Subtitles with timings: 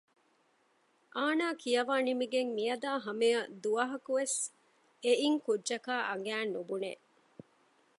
[1.17, 4.37] އާނާ ކިޔަވާ ނިމިގެން މިއަދާ ހަމައަށް ދުވަހަކުވެސް
[5.03, 6.91] އެއިން ކުއްޖަކާ އަނގައިން ނުބުނެ